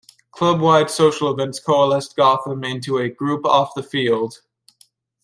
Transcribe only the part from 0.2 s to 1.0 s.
Club-wide